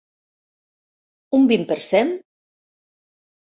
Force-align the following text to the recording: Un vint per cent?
Un 1.41 1.45
vint 1.53 1.67
per 1.73 1.79
cent? 1.91 2.11